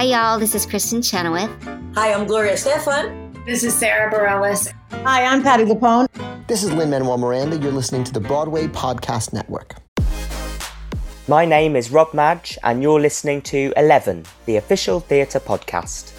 [0.00, 0.38] Hi, y'all.
[0.38, 1.50] This is Kristin Chenoweth.
[1.94, 3.44] Hi, I'm Gloria Estefan.
[3.44, 4.72] This is Sara Bareilles.
[5.04, 6.06] Hi, I'm Patti LuPone.
[6.46, 7.58] This is Lin Manuel Miranda.
[7.58, 9.74] You're listening to the Broadway Podcast Network.
[11.28, 16.14] My name is Rob Madge, and you're listening to Eleven, the official theatre podcast.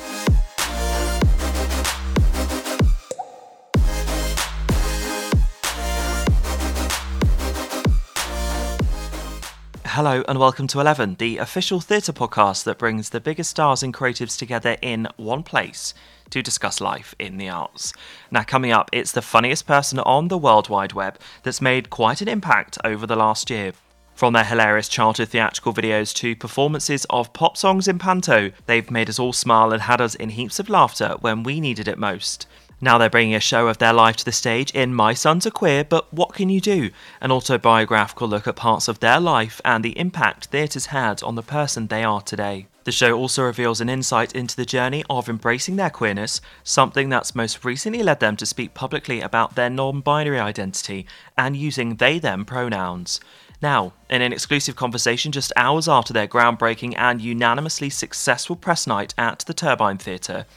[9.95, 13.93] Hello and welcome to Eleven, the official theatre podcast that brings the biggest stars and
[13.93, 15.93] creatives together in one place
[16.29, 17.91] to discuss life in the arts.
[18.31, 22.21] Now, coming up, it's the funniest person on the World Wide Web that's made quite
[22.21, 23.73] an impact over the last year.
[24.15, 29.09] From their hilarious childhood theatrical videos to performances of pop songs in panto, they've made
[29.09, 32.47] us all smile and had us in heaps of laughter when we needed it most.
[32.83, 35.51] Now they're bringing a show of their life to the stage in My Son's A
[35.51, 36.89] Queer, but What Can You Do?
[37.21, 41.43] An autobiographical look at parts of their life and the impact theatre's had on the
[41.43, 42.65] person they are today.
[42.83, 47.35] The show also reveals an insight into the journey of embracing their queerness, something that's
[47.35, 51.05] most recently led them to speak publicly about their non binary identity
[51.37, 53.19] and using they them pronouns.
[53.61, 59.13] Now, in an exclusive conversation just hours after their groundbreaking and unanimously successful press night
[59.19, 60.47] at the Turbine Theatre,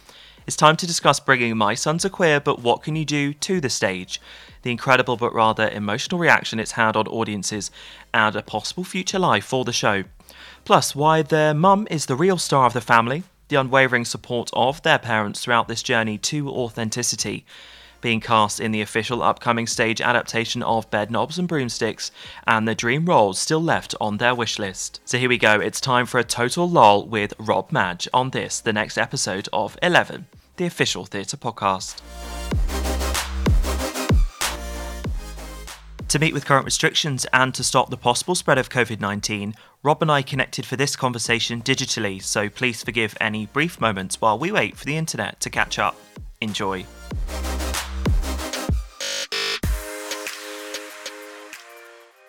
[0.47, 3.61] it's time to discuss bringing My Son's A Queer, but What Can You Do to
[3.61, 4.21] the stage,
[4.63, 7.71] the incredible but rather emotional reaction it's had on audiences,
[8.13, 10.05] and a possible future life for the show.
[10.65, 14.83] Plus, why their mum is the real star of the family, the unwavering support of
[14.83, 17.47] their parents throughout this journey to authenticity,
[18.05, 22.11] being cast in the official upcoming stage adaptation of Bedknobs and Broomsticks,
[22.47, 25.01] and the dream roles still left on their wish list.
[25.07, 28.61] So here we go, it's time for a total lol with Rob Madge on this,
[28.61, 30.27] the next episode of 11,
[30.59, 32.03] the official theatre podcast.
[36.09, 40.03] To meet with current restrictions and to stop the possible spread of COVID 19, Rob
[40.03, 44.53] and I connected for this conversation digitally, so please forgive any brief moments while we
[44.53, 45.97] wait for the internet to catch up.
[46.43, 46.85] Enjoy.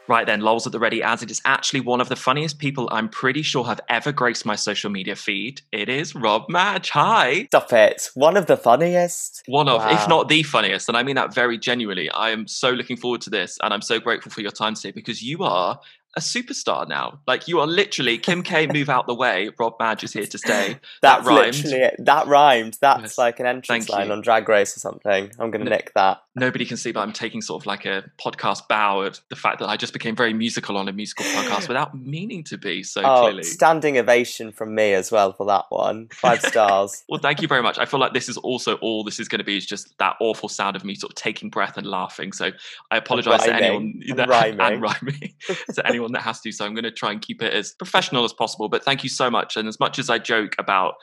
[0.08, 2.88] Right then, lols at the ready, as it is actually one of the funniest people
[2.92, 5.62] I'm pretty sure have ever graced my social media feed.
[5.72, 6.92] It is Rob Madge.
[6.92, 7.46] Hi.
[7.46, 8.10] Stop it.
[8.14, 9.42] One of the funniest.
[9.48, 9.90] One of, Wow.
[9.94, 12.10] if not the funniest, and I mean that very genuinely.
[12.12, 14.92] I am so looking forward to this, and I'm so grateful for your time today
[14.92, 15.80] because you are
[16.16, 17.20] a superstar now.
[17.28, 18.68] Like you are literally Kim K.
[18.74, 19.50] Move out the way.
[19.60, 20.78] Rob Madge is here to stay.
[21.02, 21.56] That's that rhymed.
[21.56, 21.96] literally it.
[22.00, 22.78] That rhymed.
[22.82, 23.18] That's Yes.
[23.18, 24.14] like an entrance Thank line you.
[24.14, 25.32] on Drag Race or something.
[25.40, 25.76] I'm going to No.
[25.76, 26.22] nick that.
[26.38, 29.60] Nobody can see, but I'm taking sort of like a podcast bow at the fact
[29.60, 32.84] that I just became very musical on a musical podcast without meaning to be.
[32.84, 33.44] So oh, clearly.
[33.44, 36.08] standing ovation from me as well for that one.
[36.12, 37.04] Five stars.
[37.10, 37.78] Well, thank you very much.
[37.78, 40.16] I feel like this is also all this is going to be is just that
[40.20, 42.32] awful sound of me sort of taking breath and laughing.
[42.34, 42.52] So
[42.92, 44.02] I apologize to anyone.
[44.16, 44.60] That rhyming.
[44.62, 45.34] and rhyming
[45.74, 46.52] to anyone that has to.
[46.52, 48.70] So I'm going to try and keep it as professional as possible.
[48.70, 49.58] But thank you so much.
[49.58, 50.96] And as much as I joke about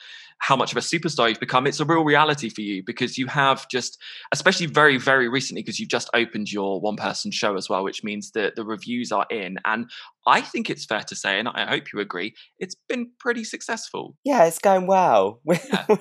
[0.42, 3.28] how much of a superstar you've become, it's a real reality for you because you
[3.28, 3.96] have just,
[4.32, 8.02] especially very, very recently, because you've just opened your one person show as well, which
[8.02, 9.58] means that the reviews are in.
[9.64, 9.88] And
[10.26, 14.16] I think it's fair to say, and I hope you agree, it's been pretty successful.
[14.24, 15.40] Yeah, it's going well.
[15.44, 15.96] We're, Yeah.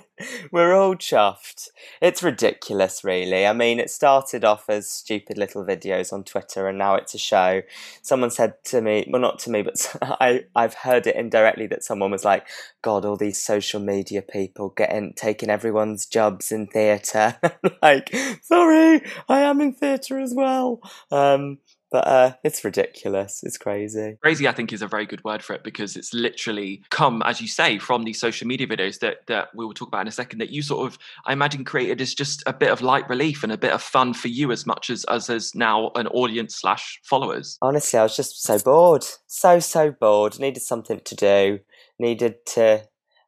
[0.52, 1.68] we're all chuffed.
[2.02, 3.46] It's ridiculous, really.
[3.48, 7.18] I mean, it started off as stupid little videos on Twitter, and now it's a
[7.20, 7.62] show.
[8.02, 11.84] Someone said to me, well, not to me, but I, I've heard it indirectly that
[11.84, 12.48] someone was like,
[12.84, 17.38] "God, all these social media people getting taking everyone's jobs in theatre.
[17.82, 20.80] like, sorry, I am in theatre as well.
[21.12, 21.60] Um,
[21.92, 23.42] but uh, it's ridiculous.
[23.44, 24.18] It's crazy.
[24.22, 27.42] crazy i think is a very good word for it because it's literally come as
[27.42, 30.12] you say from these social media videos that that we will talk about in a
[30.12, 33.44] second that you sort of i imagine created as just a bit of light relief
[33.44, 36.56] and a bit of fun for you as much as us as now an audience
[36.56, 39.06] slash followers Honestly, I was just so bored.
[39.28, 40.40] So, so bored.
[40.40, 41.60] Needed something to do.
[42.00, 42.84] Needed to.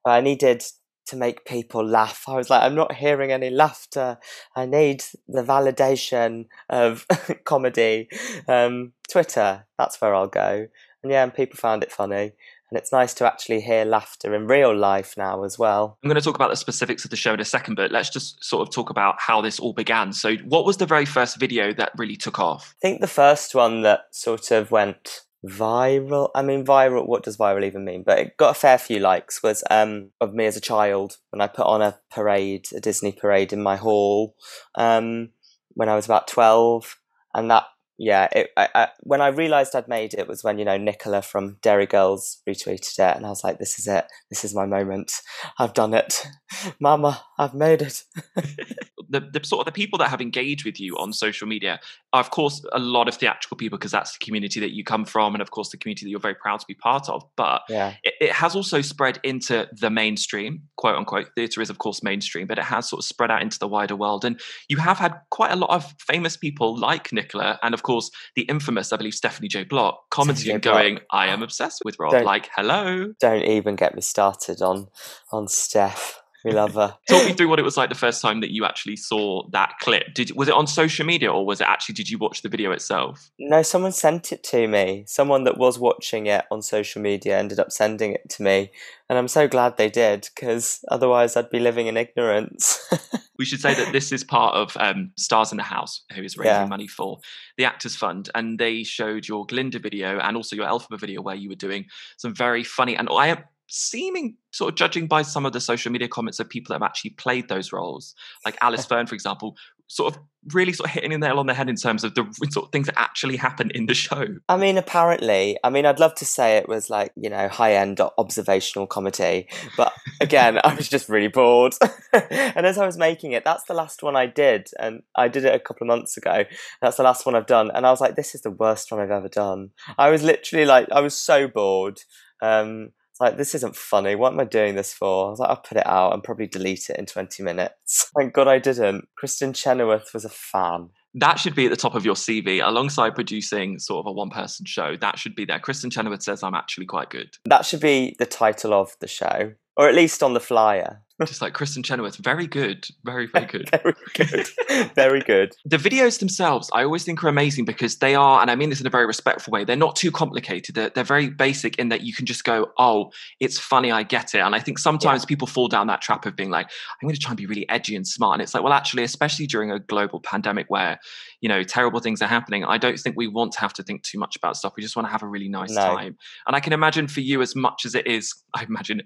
[0.06, 0.64] I needed
[1.08, 2.24] to make people laugh.
[2.28, 4.18] I was like, I'm not hearing any laughter.
[4.56, 7.06] I need the validation of
[7.46, 8.08] comedy.
[8.48, 10.68] Um, Twitter, that's where I'll go.
[11.04, 12.32] And yeah, and people found it funny.
[12.72, 16.00] And it's nice to actually hear laughter in real life now as well.
[16.04, 18.10] i'm going to talk about the specifics of the show in a second but let's
[18.10, 21.40] just sort of talk about how this all began so what was the very first
[21.40, 26.30] video that really took off I think the first one that sort of went viral.
[26.36, 27.08] I mean, viral.
[27.08, 28.04] What does viral even mean?
[28.04, 29.44] But it got a fair few likes.
[29.44, 33.12] Was um of me as a child when I put on a parade, a Disney
[33.12, 34.36] parade in my hall,
[34.76, 35.30] um,
[35.72, 36.98] when I was about twelve,
[37.34, 37.66] and that
[37.98, 41.22] yeah, it, I, I, when I realised I'd made it was when you know Nicola
[41.22, 44.06] from Derry Girls retweeted it, and I was like, "This is it.
[44.30, 45.12] This is my moment.
[45.60, 46.26] I've done it,
[46.80, 47.24] Mama.
[47.38, 48.04] I've made it."
[49.14, 51.80] the, the sort of the people that have engaged with you on social media
[52.12, 55.06] are, of course, a lot of theatrical people because that's the community that you come
[55.06, 57.24] from, and of course, the community that you're very proud to be part of.
[57.36, 57.96] But yeah.
[58.04, 61.30] it, it has also spread into the mainstream, quote unquote.
[61.36, 63.96] Theatre is, of course, mainstream, but it has sort of spread out into the wider
[63.96, 67.83] world, and you have had quite a lot of famous people like Nicola, and of
[67.84, 69.64] course, the infamous, I believe, Stephanie J.
[69.64, 73.14] Block commenting and going, "I am obsessed with Rob." Don't- like, hello.
[73.20, 74.88] Don't even get me started on
[75.32, 76.23] on Steph.
[76.44, 76.96] We love her.
[77.10, 79.74] Talk me through what it was like the first time that you actually saw that
[79.80, 80.14] clip.
[80.14, 82.72] Did was it on social media or was it actually did you watch the video
[82.72, 83.30] itself?
[83.40, 85.06] No, someone sent it to me.
[85.08, 88.72] Someone that was watching it on social media ended up sending it to me,
[89.10, 92.80] and I'm so glad they did because otherwise I'd be living in ignorance.
[93.40, 96.38] We should say that this is part of um, Stars in the House, who is
[96.38, 96.66] raising Yeah.
[96.68, 97.18] money for
[97.58, 101.36] the Actors Fund, and they showed your Glinda video and also your Elphaba video where
[101.36, 101.86] you were doing
[102.18, 103.40] some very funny and I am
[103.76, 106.88] seeming sort of judging by some of the social media comments of people that have
[106.88, 108.14] actually played those roles,
[108.46, 109.56] like Alice Fearn, for example,
[109.88, 110.22] sort of
[110.54, 112.72] really sort of hitting the nail on the head in terms of the sort of
[112.72, 114.28] things that actually happen in the show.
[114.48, 117.74] I mean, apparently, I mean, I'd love to say it was like, you know, high
[117.74, 119.92] end observational comedy, but
[120.22, 121.74] again, I was just really bored.
[122.14, 125.46] and as I was making it, that's the last one I did, and I did
[125.46, 126.44] it a couple of months ago.
[126.80, 129.02] That's the last one I've done, and I was like, this is the worst one
[129.02, 129.72] I've ever done.
[129.98, 132.02] I was literally like, I was so bored.
[132.40, 134.16] Um, it's like, this isn't funny.
[134.16, 135.28] What am I doing this for?
[135.28, 138.10] I was like, I'll put it out and probably delete it in 20 minutes.
[138.18, 139.08] Thank God I didn't.
[139.22, 140.90] Kristin Chenoweth was a fan.
[141.14, 144.32] That should be at the top of your CV alongside producing sort of a one
[144.32, 144.98] person show.
[145.00, 145.60] That should be there.
[145.60, 147.38] Kristin Chenoweth says I'm actually quite good.
[147.46, 151.04] That should be the title of the show, or at least on the flyer.
[151.26, 153.70] Just like Kristin Chenoweth, very good, very very good.
[153.84, 154.48] Very good.
[154.96, 155.54] Very good.
[155.66, 158.82] the videos themselves, I always think are amazing because they are, and I mean this
[158.82, 159.64] in a very respectful way.
[159.64, 160.76] They're not too complicated.
[160.76, 164.34] They're, they're very basic in that you can just go, "Oh, it's funny, I get
[164.36, 166.68] it." And I think sometimes people fall down that trap of being like,
[167.02, 169.04] "I'm going to try and be really edgy and smart." And it's like, well, actually,
[169.04, 171.00] especially during a global pandemic where
[171.42, 174.04] you know terrible things are happening, I don't think we want to have to think
[174.04, 174.74] too much about stuff.
[174.78, 175.82] We just want to have a really nice No.
[175.96, 176.18] time.
[176.48, 179.02] And I can imagine for you, as much as it is, I imagine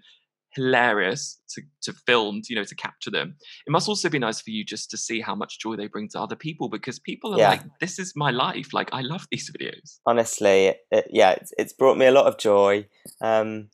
[0.58, 3.36] hilarious to, to film, you know, to capture them.
[3.66, 6.10] It must also be nice for you just to see how much joy they bring
[6.10, 7.50] to other people because people are Yeah.
[7.50, 8.74] like, this is my life.
[8.74, 10.00] Like, I love these videos.
[10.06, 12.88] Honestly, it, yeah, it's, it's brought me a lot of joy.
[13.22, 13.70] Um,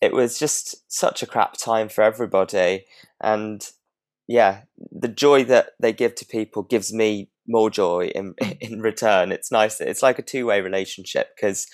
[0.00, 2.86] it was just such a crap time for everybody,
[3.22, 3.60] and
[4.26, 4.62] yeah,
[4.92, 9.30] the joy that they give to people gives me more joy in in return.
[9.32, 9.78] It's nice.
[9.80, 11.66] It's like a two way relationship because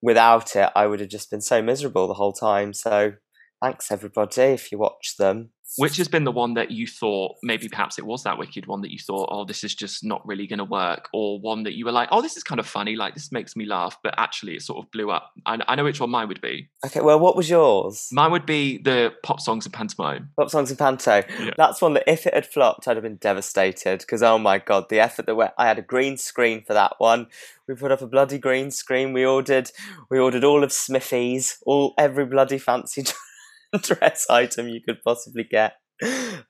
[0.00, 2.72] without it, I would have just been so miserable the whole time.
[2.72, 3.14] So
[3.60, 5.50] thanks everybody if you watch them.
[5.76, 8.80] Which has been the one that you thought maybe perhaps it was that wicked one
[8.80, 11.74] that you thought, oh, this is just not really going to work, or one that
[11.74, 14.12] you were like, oh, this is kind of funny, like this makes me laugh, but
[14.18, 15.30] actually it sort of blew up.
[15.46, 16.68] I, I know which one mine would be.
[16.84, 18.08] Okay, well, what was yours?
[18.10, 20.30] Mine would be the pop songs and pantomime.
[20.36, 21.22] Pop songs and panto.
[21.38, 21.52] Yeah.
[21.56, 24.88] That's one that if it had flopped, I'd have been devastated because oh my god,
[24.88, 25.52] the effort that went.
[25.56, 27.28] I had a green screen for that one.
[27.68, 29.12] We put up a bloody green screen.
[29.12, 29.70] We ordered,
[30.10, 33.04] we ordered all of Smiffy's, all every bloody fancy
[33.82, 35.74] dress item you could possibly get.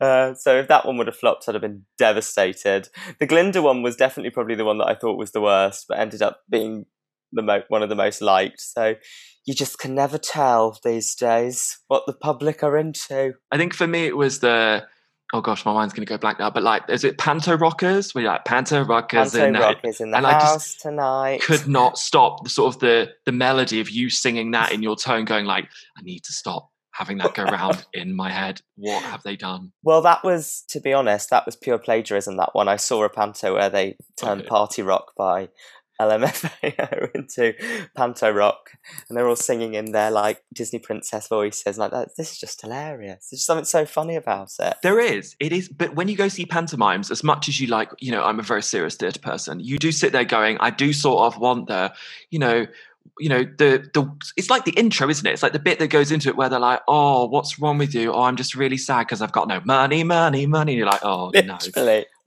[0.01, 2.89] Uh, so if that one would have flopped, I'd have been devastated.
[3.19, 5.99] The Glinda one was definitely probably the one that I thought was the worst, but
[5.99, 6.87] ended up being
[7.33, 8.61] the mo- one of the most liked.
[8.61, 8.95] So
[9.45, 13.35] you just can never tell these days what the public are into.
[13.51, 14.87] I think for me it was the
[15.33, 16.51] oh gosh, my mind's going to go blank now.
[16.51, 18.13] But like, is it Panto Rockers?
[18.15, 20.75] You're like Panto Rockers, Panto and uh, Rock is in the and I just house
[20.77, 21.43] tonight.
[21.43, 24.97] could not stop the sort of the the melody of you singing that in your
[24.97, 26.71] tone, going like, I need to stop
[27.01, 28.61] having that go round in my head.
[28.77, 29.73] What have they done?
[29.83, 32.37] Well, that was, to be honest, that was pure plagiarism.
[32.37, 34.49] That one I saw a panto where they turned Okay.
[34.49, 35.49] Party Rock by
[35.99, 37.55] LMFAO into
[37.97, 38.73] Panto Rock,
[39.09, 41.79] and they're all singing in their like Disney princess voices.
[41.79, 43.29] Like that, this is just hilarious.
[43.31, 44.75] There's something so funny about it.
[44.83, 47.91] There is, it is, but when you go see pantomimes, as much as you like,
[47.99, 49.61] you know, I'm a very serious theatre person.
[49.61, 51.93] You do sit there going, I do sort of want the,
[52.31, 52.67] you know,
[53.19, 55.89] you know the the it's like the intro isn't it it's like the bit that
[55.89, 58.79] goes into it where they're like oh what's wrong with you oh i'm just really
[58.79, 61.59] sad because i've got no money money money and you're like oh no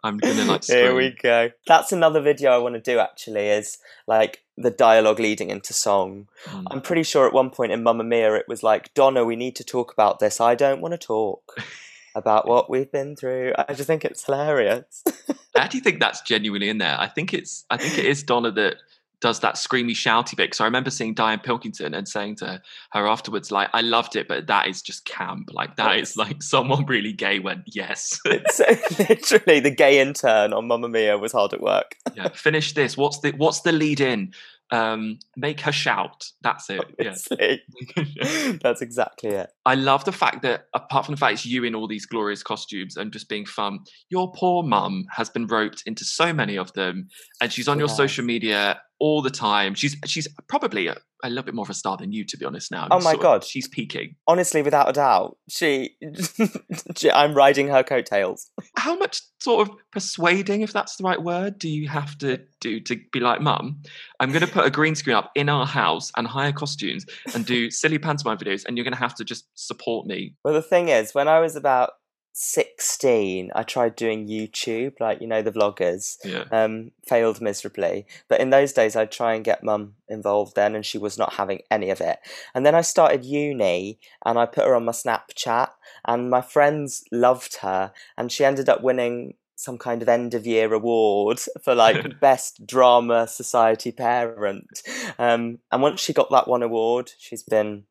[0.04, 0.80] i'm gonna like scream.
[0.84, 1.52] Here we go.
[1.66, 3.00] That's another video I want to do.
[3.00, 6.28] Actually, is like the dialogue leading into song.
[6.46, 6.66] Mm.
[6.70, 9.56] I'm pretty sure at one point in Mamma Mia it was like, Donna, we need
[9.56, 10.40] to talk about this.
[10.40, 11.56] I don't want to talk
[12.16, 13.54] about what we've been through.
[13.58, 15.04] I just think it's hilarious.
[15.56, 17.00] I actually think that's genuinely in there.
[17.00, 18.78] I think it's I think it is Donna that
[19.24, 20.54] does that screamy shouty bit.
[20.54, 22.62] So I remember seeing Dianne Pilkington and saying to
[22.92, 25.50] her afterwards, like, I loved it, but that is just camp.
[25.54, 28.20] Like that is like someone really gay went, yes.
[28.26, 28.60] it's
[29.00, 31.96] literally the gay intern on Mamma Mia was hard at work.
[32.14, 32.98] yeah, finish this.
[32.98, 34.34] What's the what's the lead in?
[34.74, 36.26] um, make her shout.
[36.42, 36.82] That's it.
[37.00, 37.28] Yes.
[38.62, 39.50] That's exactly it.
[39.66, 42.42] I love the fact that apart from the fact it's you in all these glorious
[42.42, 46.74] costumes and just being fun, your poor mum has been roped into so many of
[46.74, 47.10] them,
[47.42, 49.74] and she's on your social media all the time.
[49.76, 52.46] She's she's probably a, a, little bit more of a star than you, to be
[52.46, 52.72] honest.
[52.72, 54.16] Now, oh my god, of, she's peaking.
[54.28, 55.96] Honestly, without a doubt, she,
[56.98, 58.50] she, I'm riding her coattails.
[58.78, 62.80] How much sort of persuading, if that's the right word, do you have to do
[62.82, 63.82] to be like, Mum?
[64.20, 67.46] I'm going to put a green screen up in our house and hire costumes and
[67.46, 70.36] do silly pantomime videos, and you're going to have to just support me.
[70.44, 71.92] Well, the thing is, when I was about
[72.36, 76.46] 16 i tried doing youtube like you know the vloggers yeah.
[76.52, 78.08] um failed miserably.
[78.28, 81.34] But in those days i'd try and get mum involved then and she was not
[81.34, 82.18] having any of it.
[82.56, 85.70] And then i started uni and i put her on my snapchat
[86.06, 90.48] and my friends loved her and she ended up winning some kind of end of
[90.48, 94.82] year award for like best drama society parent.
[95.20, 97.84] Um and once she got that one award she's been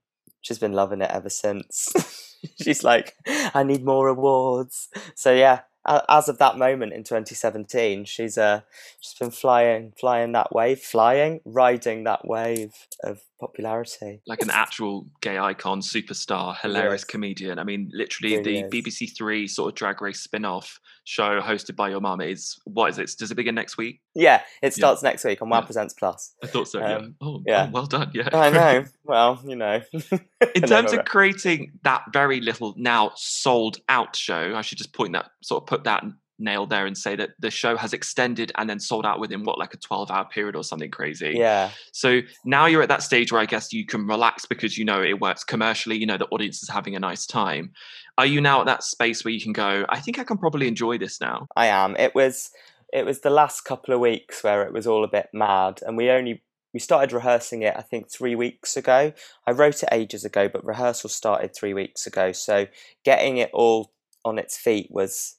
[0.43, 4.89] she's been loving it ever since she's like, I need more awards.
[5.15, 8.61] So yeah, as of that moment in 2017, she's uh
[9.01, 14.23] she's been flying, flying that wave, flying, riding that wave of popularity.
[14.27, 17.05] Like an actual gay icon, superstar, hilarious yes.
[17.05, 17.59] comedian.
[17.59, 18.73] I mean, literally really the is.
[18.73, 22.99] BBC Three sort of drag race spin-off show hosted by your mum is what is
[22.99, 23.11] it?
[23.19, 24.01] Does it begin next week?
[24.15, 25.11] Yeah, it starts yeah.
[25.11, 25.65] next week on Wow yeah.
[25.67, 26.35] Presents Plus.
[26.43, 26.81] I thought so.
[26.83, 27.27] Um, yeah.
[27.27, 27.67] Oh, yeah.
[27.67, 28.11] Oh, well done.
[28.15, 28.29] Yeah.
[28.33, 28.85] I know.
[29.05, 29.83] Well, you know.
[30.55, 35.13] in terms of creating that very little now sold out show, I should just point
[35.15, 36.05] that sort of put that
[36.43, 39.59] nail there and say that the show has extended and then sold out within what
[39.59, 41.35] like a 12 hour period or something crazy.
[41.37, 41.71] Yeah.
[41.93, 45.03] So now you're at that stage where i guess you can relax because you know
[45.03, 47.73] it works commercially you know the audience is having a nice time.
[48.19, 50.69] Are you now at that space where you can go i think i can probably
[50.69, 51.97] enjoy this now i am.
[51.97, 52.51] It was
[52.93, 55.97] it was the last couple of weeks where it was all a bit mad and
[55.97, 56.43] we only
[56.75, 59.13] we started rehearsing it i think three weeks ago.
[59.47, 62.33] I wrote it ages ago but rehearsal started three weeks ago.
[62.33, 62.67] So
[63.05, 63.93] getting it all
[64.25, 65.37] on its feet was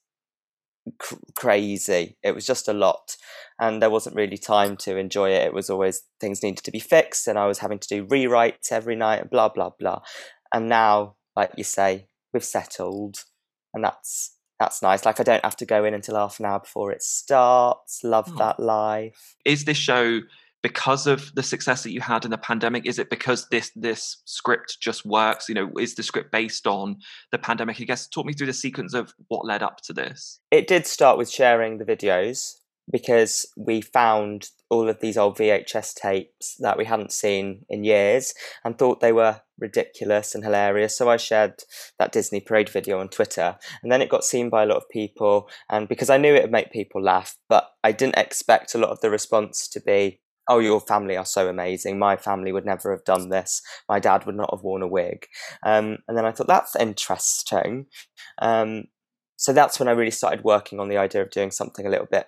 [1.00, 2.18] cr- crazy.
[2.24, 3.16] It was just a lot,
[3.60, 5.46] and there wasn't really time to enjoy it.
[5.46, 8.72] It was always things needed to be fixed, and I was having to do rewrites
[8.72, 10.02] every night, and blah blah blah.
[10.54, 13.24] And now, like you say, we've settled,
[13.74, 15.06] and that's that's nice.
[15.06, 18.04] Like I don't have to go in until half an hour before it starts.
[18.04, 18.38] Love oh.
[18.38, 19.36] that life.
[19.46, 20.22] Is this show
[20.63, 24.22] because of the success that you had in the pandemic is it because this this
[24.25, 26.96] script just works you know is the script based on
[27.32, 30.39] the pandemic i guess talk me through the sequence of what led up to this
[30.50, 32.53] it did start with sharing the videos
[32.91, 38.34] because we found all of these old VHS tapes that we hadn't seen in years
[38.63, 40.98] and thought they were ridiculous and hilarious.
[40.98, 41.63] So I shared
[41.98, 44.89] that Disney Parade video on Twitter and then it got seen by a lot of
[44.89, 45.50] people.
[45.70, 48.89] And because I knew it would make people laugh, but I didn't expect a lot
[48.89, 50.20] of the response to be,
[50.50, 52.00] oh, your family are so amazing.
[52.00, 53.62] My family would never have done this.
[53.88, 55.26] My dad would not have worn a wig.
[55.66, 57.86] Um, and then I thought, that's interesting.
[58.42, 58.86] Um,
[59.38, 62.08] so that's when I really started working on the idea of doing something a little
[62.10, 62.28] bit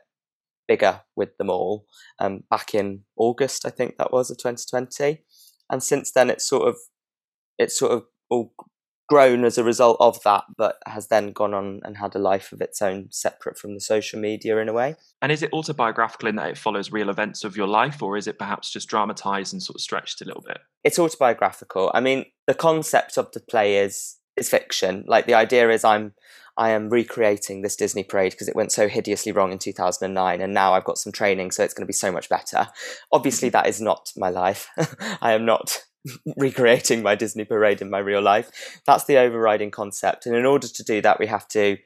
[0.68, 1.86] bigger with them all.
[2.20, 5.24] Um, back in August, I think that was of 2020.
[5.70, 6.78] And since then, it's sort of,
[7.58, 8.54] it's sort of all
[9.08, 12.52] grown as a result of that, but has then gone on and had a life
[12.52, 14.96] of its own separate from the social media in a way.
[15.22, 18.28] And is it autobiographical in that it follows real events of your life, or is
[18.28, 20.60] it perhaps just dramatized and sort of stretched a little bit?
[20.84, 21.92] It's autobiographical.
[21.94, 25.06] I mean, the concept of the play is is fiction.
[25.08, 26.14] Like the idea is I'm
[26.58, 30.54] I am recreating this Disney parade because it went so hideously wrong in 2009 and
[30.54, 32.68] now I've got some training so it's going to be so much better.
[33.12, 33.58] Obviously mm-hmm.
[33.58, 34.70] that is not my life.
[35.22, 35.84] I am not
[36.38, 38.82] recreating my Disney parade in my real life.
[38.86, 40.26] That's the overriding concept.
[40.26, 41.78] And in order to do that, we have to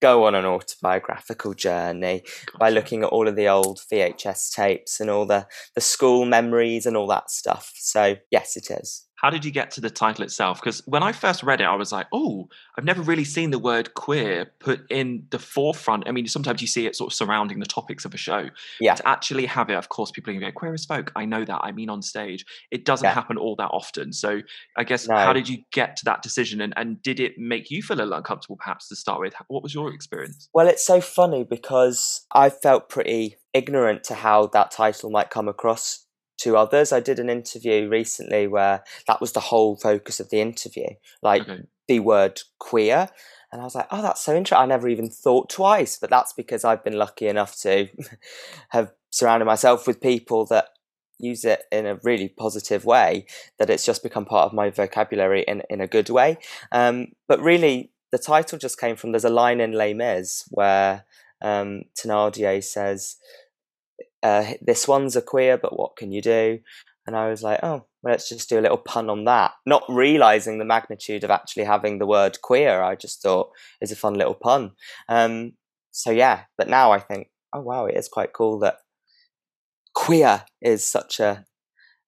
[0.00, 2.58] go on an autobiographical journey gotcha.
[2.58, 6.86] by looking at all of the old VHS tapes and all the, the school memories
[6.86, 7.72] and all that stuff.
[7.76, 9.06] So, yes, it is.
[9.22, 10.60] How did you get to the title itself?
[10.60, 13.58] Because when I first read it, I was like, oh, I've never really seen the
[13.58, 16.08] word queer put in the forefront.
[16.08, 18.48] I mean, sometimes you see it sort of surrounding the topics of a show.
[18.80, 18.96] Yeah.
[18.96, 21.12] To actually have it, of course, people are going to go, queer as folk.
[21.14, 21.60] I know that.
[21.62, 22.44] I mean, on stage.
[22.72, 23.14] It doesn't yeah.
[23.14, 24.12] happen all that often.
[24.12, 24.40] So
[24.76, 25.14] I guess, no.
[25.14, 26.60] how did you get to that decision?
[26.60, 29.34] And, and did it make you feel a little uncomfortable, perhaps, to start with?
[29.46, 30.48] What was your experience?
[30.52, 35.46] Well, it's so funny because I felt pretty ignorant to how that title might come
[35.46, 36.06] across
[36.42, 36.92] to others.
[36.92, 40.88] I did an interview recently where that was the whole focus of the interview,
[41.22, 41.62] like okay.
[41.88, 43.08] the word queer.
[43.50, 44.62] And I was like, oh, that's so interesting.
[44.62, 47.88] I never even thought twice, but that's because I've been lucky enough to
[48.70, 50.68] have surrounded myself with people that
[51.18, 53.26] use it in a really positive way
[53.58, 56.38] that it's just become part of my vocabulary in, in a good way.
[56.72, 61.04] Um, but really, the title just came from there's a line in Les Mis where
[61.40, 63.16] um, Thénardier says,
[64.22, 66.60] uh, This one's a queer, but what can you do?
[67.06, 69.52] And I was like, oh, well, let's just do a little pun on that.
[69.66, 73.50] Not realizing the magnitude of actually having the word queer, I just thought
[73.80, 74.72] is a fun little pun.
[75.08, 75.52] Um,
[75.90, 78.78] so yeah, but now I think, oh wow, it is quite cool that
[79.94, 81.44] queer is such a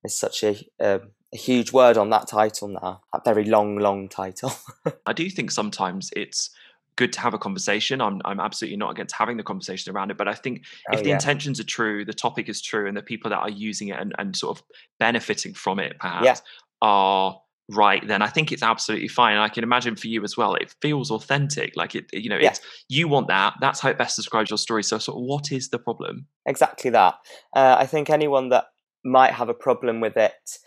[0.04, 1.00] is such a, a,
[1.33, 3.02] a huge word on that title now.
[3.12, 4.52] That very long, long title.
[5.06, 6.50] I do think sometimes it's
[6.96, 8.00] good to have a conversation.
[8.00, 11.02] I'm I'm absolutely not against having the conversation around it, but I think if oh,
[11.02, 11.14] the yeah.
[11.14, 14.14] intentions are true, the topic is true, and the people that are using it and,
[14.18, 14.64] and sort of
[14.98, 16.36] benefiting from it perhaps yeah.
[16.82, 20.36] are right then i think it's absolutely fine and i can imagine for you as
[20.36, 23.96] well it feels authentic like it you know it's you want that that's how it
[23.96, 27.14] best describes your story so sort of what is the problem exactly that
[27.56, 28.66] uh, i think anyone that
[29.02, 30.58] might have a problem with it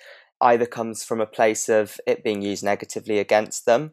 [0.41, 3.91] either comes from a place of it being used negatively against them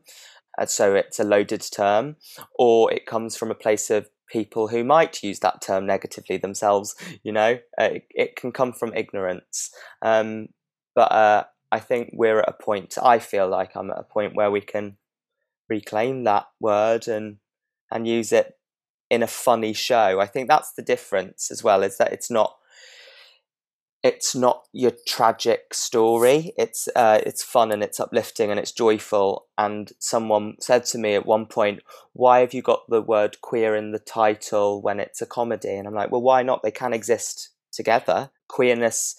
[0.67, 2.17] so it's a loaded term,
[2.55, 6.95] or it comes from a place of people who might use that term negatively themselves.
[7.23, 9.71] You know, uh, it, it, can come from ignorance.
[10.03, 10.49] Um,
[10.95, 12.97] but uh, I think we're at a point.
[13.03, 14.97] I feel like I'm at a point where we can
[15.69, 17.39] reclaim that word and
[17.91, 18.59] and use it
[19.11, 20.21] in a funny show.
[20.21, 21.83] I think that's the difference as well.
[21.83, 22.57] Is that it's not
[24.05, 26.53] it's not your tragic story.
[26.59, 29.47] It's uh, it's fun and it's uplifting and it's joyful.
[29.57, 31.81] And someone said to me at one point,
[32.13, 35.89] "Why have you got the word queer in the title when it's a comedy?" And
[35.89, 36.63] I'm like, "Well, why not?
[36.63, 38.31] They can exist together.
[38.47, 39.17] Queerness."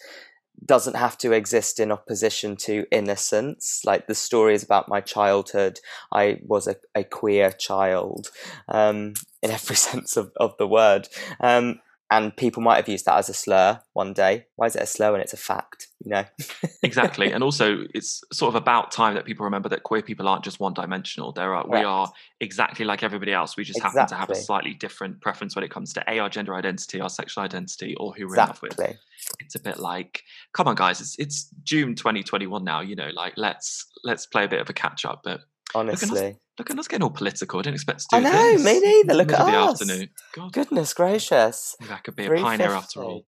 [0.65, 3.81] doesn't have to exist in opposition to innocence.
[3.85, 5.81] Like the story is about my childhood.
[6.13, 8.29] I was a, a queer child
[8.69, 11.09] um, in every sense of, of the word.
[11.41, 11.81] Um,
[12.11, 14.45] and people might have used that as a slur one day.
[14.55, 15.87] Why is it a slur when it's a fact?
[16.03, 16.23] You know,
[16.83, 17.31] exactly.
[17.31, 20.59] And also, it's sort of about time that people remember that queer people aren't just
[20.59, 21.31] one-dimensional.
[21.31, 23.57] There are we are exactly like everybody else.
[23.57, 23.99] We just exactly.
[24.01, 27.01] happen to have a slightly different preference when it comes to a our gender identity,
[27.01, 28.69] our sexual identity, or who we're exactly.
[28.69, 28.97] in love with.
[29.39, 32.81] It's a bit like, come on, guys, it's it's June 2021 now.
[32.81, 35.21] You know, like let's let's play a bit of a catch up.
[35.23, 35.41] But
[35.75, 37.59] honestly, Look at us getting all political.
[37.59, 38.63] I didn't expect to do I know, this.
[38.63, 39.13] me neither.
[39.13, 39.81] Look at us.
[39.81, 40.09] Afternoon.
[40.33, 40.53] God.
[40.53, 41.75] Goodness gracious.
[41.89, 43.25] That could be a pioneer after all.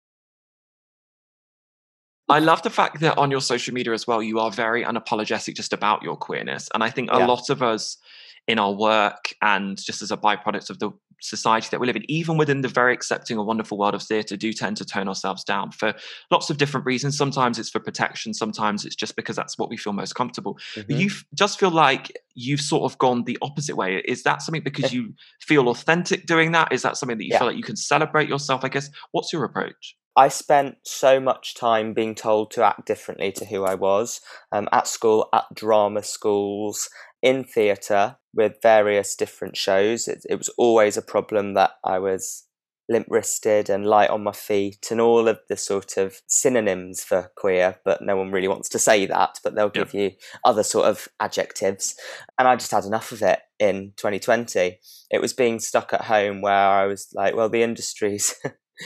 [2.29, 5.55] I love the fact that on your social media as well, you are very unapologetic
[5.55, 6.69] just about your queerness.
[6.73, 7.27] And I think a yeah.
[7.27, 7.99] lot of us
[8.47, 10.91] in our work and just as a byproduct of the
[11.25, 14.37] society that we live in, even within the very accepting and wonderful world of theatre,
[14.37, 15.95] do tend to tone ourselves down for
[16.31, 17.17] lots of different reasons.
[17.17, 20.59] Sometimes it's for protection, sometimes it's just because that's what we feel most comfortable.
[20.75, 20.93] Mm-hmm.
[20.93, 24.03] You just feel like you've sort of gone the opposite way.
[24.05, 26.73] Is that something because you feel authentic doing that?
[26.73, 27.39] Is that something that you yeah.
[27.39, 28.65] feel like you can celebrate yourself?
[28.65, 28.91] I guess.
[29.13, 29.97] What's your approach?
[30.17, 34.21] I spent so much time being told to act differently to who I was
[34.53, 36.89] um, at school, at drama schools,
[37.21, 40.09] in theatre with various different shows.
[40.09, 42.45] It, it was always a problem that I was
[42.89, 47.31] limp wristed and light on my feet and all of the sort of synonyms for
[47.37, 50.11] queer, but no one really wants to say that, but they'll give you
[50.45, 51.95] other sort of adjectives.
[52.39, 54.79] And I just had enough of it in 2020.
[55.11, 58.35] It was being stuck at home where I was like, well, the industry's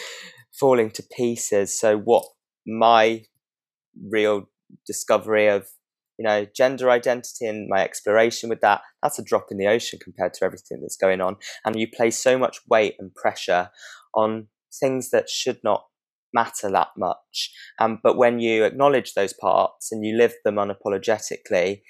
[0.52, 1.78] falling to pieces.
[1.78, 2.24] So, what
[2.66, 3.24] my
[4.10, 4.48] real
[4.86, 5.66] discovery of
[6.18, 9.98] you know, gender identity and my exploration with that, that's a drop in the ocean
[10.02, 11.36] compared to everything that's going on.
[11.64, 13.70] And you place so much weight and pressure
[14.14, 15.84] on things that should not
[16.34, 17.52] matter that much.
[17.78, 21.82] Um, but when you acknowledge those parts and you live them unapologetically,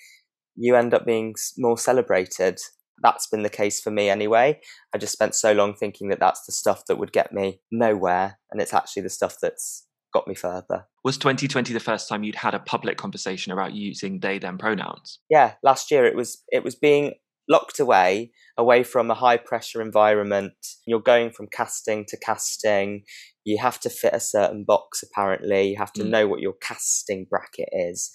[0.57, 2.61] you end up being more celebrated.
[3.03, 4.61] That's been the case for me anyway.
[4.95, 8.39] I just spent so long thinking that that's the stuff that would get me nowhere.
[8.51, 10.87] And it's actually the stuff that's got me further.
[11.05, 15.19] Was 2020 the first time you'd had a public conversation about using they them pronouns?
[15.31, 17.15] Yeah, last year it was it was being
[17.49, 20.53] locked away away from a high pressure environment.
[20.87, 23.05] You're going from casting to casting.
[23.45, 25.71] You have to fit a certain box apparently.
[25.71, 26.11] You have to mm.
[26.11, 28.11] know what your casting bracket is,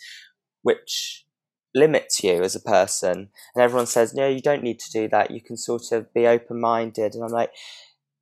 [0.62, 1.26] which
[1.74, 3.30] limits you as a person.
[3.56, 5.32] And everyone says, "No, you don't need to do that.
[5.32, 7.52] You can sort of be open-minded." And I'm like,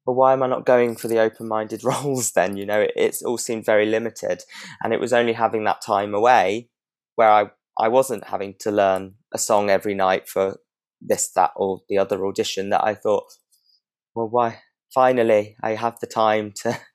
[0.05, 2.57] well, why am I not going for the open minded roles then?
[2.57, 4.43] You know, it, it's all seemed very limited.
[4.83, 6.69] And it was only having that time away
[7.15, 10.57] where I, I wasn't having to learn a song every night for
[11.01, 13.25] this, that, or the other audition that I thought,
[14.15, 14.59] well, why?
[14.93, 16.77] Finally, I have the time to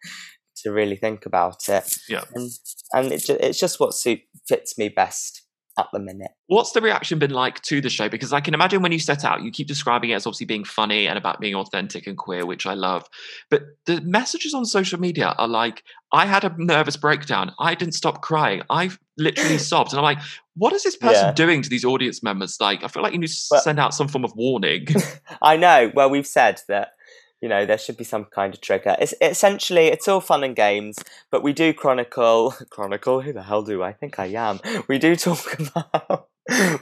[0.63, 1.97] to really think about it.
[2.09, 2.25] Yeah.
[2.35, 2.51] And,
[2.93, 5.46] and it, it's just what suit, fits me best
[5.79, 6.31] at the minute.
[6.47, 8.09] What's the reaction been like to the show?
[8.09, 10.65] Because I can imagine when you set out, you keep describing it as obviously being
[10.65, 13.07] funny and about being authentic and queer, which I love.
[13.51, 17.53] But the messages on social media are like, I had a nervous breakdown.
[17.59, 18.63] I didn't stop crying.
[18.71, 19.93] I literally sobbed.
[19.93, 20.19] And I'm like,
[20.55, 21.33] what is this person Yeah.
[21.33, 22.57] doing to these audience members?
[22.61, 24.87] Like, I feel like you need to Well- send out some form of warning.
[25.43, 25.93] I know.
[25.95, 26.93] Well, we've said that
[27.41, 28.97] you know there should be some kind of trigger.
[28.99, 30.99] It's essentially it's all fun and games,
[31.31, 33.21] but we do chronicle chronicle.
[33.21, 34.61] Who the hell do I think I am?
[34.89, 36.29] We do talk about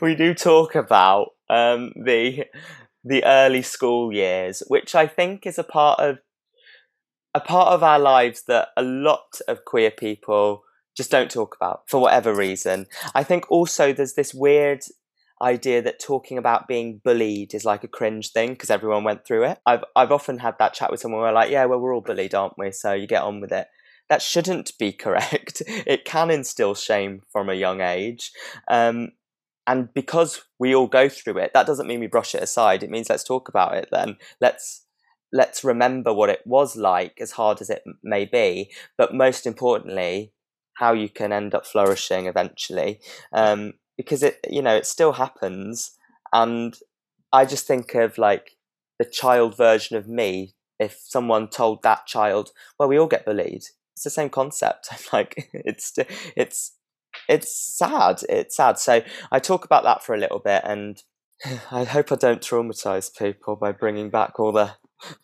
[0.01, 2.45] we do talk about um, the
[3.05, 6.19] the early school years, which I think is a part of
[7.35, 10.63] a part of our lives that a lot of queer people
[10.97, 12.87] just don't talk about for whatever reason.
[13.15, 14.85] I think also there's this weird
[15.45, 19.45] idea that talking about being bullied is like a cringe thing because everyone went through
[19.45, 19.59] it.
[19.67, 22.35] I've I've often had that chat with someone where like, yeah, well, we're all bullied,
[22.35, 22.73] aren't we?
[22.73, 23.69] So you get on with it.
[24.09, 25.63] That shouldn't be correct.
[25.67, 28.33] It can instill shame from a young age.
[28.69, 29.13] Um,
[29.67, 32.83] and because we all go through it, that doesn't mean we brush it aside.
[32.83, 34.17] It means let's talk about it then.
[34.41, 34.85] Let's
[35.33, 40.33] let's remember what it was like, as hard as it may be, but most importantly,
[40.75, 43.01] how you can end up flourishing eventually.
[43.33, 45.97] Um, because it, you know, it still happens,
[46.33, 46.77] and
[47.33, 48.57] I just think of like
[48.99, 50.55] the child version of me.
[50.79, 54.89] If someone told that child, "Well, we all get bullied," it's the same concept.
[54.93, 55.93] I'm like, it's
[56.37, 56.73] it's
[57.29, 58.23] it's sad.
[58.29, 58.79] It's sad.
[58.79, 61.03] So I talk about that for a little bit, and
[61.71, 64.73] I hope I don't traumatize people by bringing back all the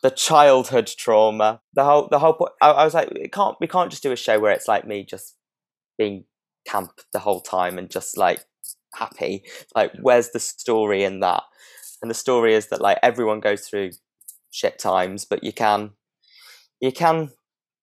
[0.03, 1.61] the childhood trauma.
[1.75, 2.53] The whole the whole point.
[2.61, 5.05] I, was like, it can't we can't just do a show where it's like me
[5.05, 5.37] just
[5.99, 6.25] being
[6.67, 8.45] camp the whole time and just like
[8.95, 9.45] happy.
[9.75, 11.43] Like, where's the story in that?
[12.03, 13.91] And the story is that like everyone goes through
[14.51, 15.93] shit times, but you can
[16.81, 17.31] you can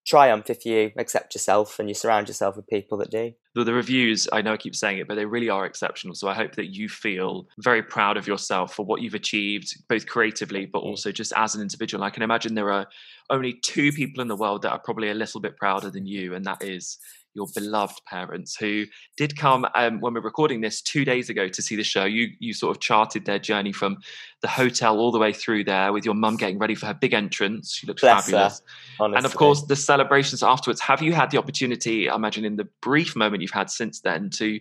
[0.08, 3.34] triumph if you accept yourself and you surround yourself with people that do.
[3.54, 6.16] the, the reviews, I know I keep saying it, but they really are exceptional.
[6.16, 10.08] So I hope that you feel very proud of yourself for what you've achieved, both
[10.08, 12.04] creatively, but also just as an individual.
[12.04, 12.88] I can imagine there are
[13.30, 16.34] only two people in the world that are probably a little bit prouder than you,
[16.34, 16.98] and that is
[17.38, 21.62] your beloved parents who did come um, when we're recording this two days ago to
[21.62, 22.04] see the show.
[22.04, 23.98] You you sort of charted their journey from
[24.42, 27.14] the hotel all the way through there with your mum getting ready for her big
[27.14, 27.76] entrance.
[27.76, 28.62] She looks Bless fabulous.
[29.00, 29.18] Honestly.
[29.18, 30.82] And of course, the celebrations afterwards.
[30.82, 34.32] Have you had the opportunity, I imagine, in the brief moment you've had since then,
[34.32, 34.60] to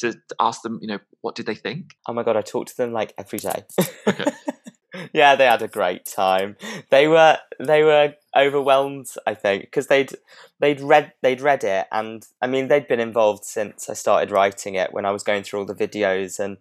[0.00, 1.96] to ask them, you know, what did they think?
[2.06, 3.64] Oh my god, I talk to them like every day.
[4.06, 4.30] Okay.
[5.12, 6.56] yeah, they had a great time.
[6.90, 10.12] They were they were overwhelmed, I think, because they'd
[10.60, 14.74] they'd read they'd read it, and I mean they'd been involved since I started writing
[14.74, 14.92] it.
[14.92, 16.58] When I was going through all the videos, and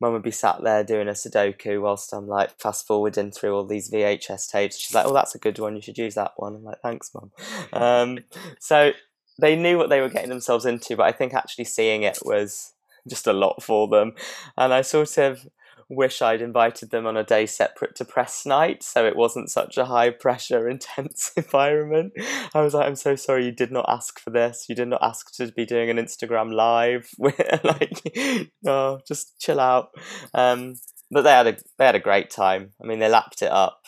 [0.00, 3.66] Mum would be sat there doing a Sudoku whilst I'm like fast forwarding through all
[3.66, 4.78] these VHS tapes.
[4.78, 5.74] She's like, "Oh, that's a good one.
[5.74, 7.32] You should use that one." I'm like, "Thanks, Mum."
[7.72, 8.18] Um,
[8.60, 8.92] so
[9.40, 12.74] they knew what they were getting themselves into, but I think actually seeing it was
[13.08, 14.14] just a lot for them,
[14.56, 15.46] and I sort of
[15.88, 19.78] wish I'd invited them on a day separate to press night so it wasn't such
[19.78, 22.12] a high pressure, intense environment.
[22.54, 24.66] I was like, I'm so sorry you did not ask for this.
[24.68, 27.08] You did not ask to be doing an Instagram live.
[27.18, 28.02] like,
[28.66, 29.90] oh, just chill out.
[30.34, 30.74] Um,
[31.10, 32.72] but they had a they had a great time.
[32.82, 33.82] I mean, they lapped it up.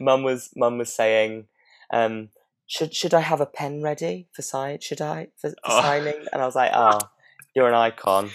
[0.00, 1.46] mum was mum was saying,
[1.92, 2.30] um,
[2.66, 4.80] should should I have a pen ready for sign?
[4.80, 5.80] Should I for, for Oh.
[5.82, 6.26] signing?
[6.32, 6.98] And I was like, oh,
[7.54, 8.30] you're an icon.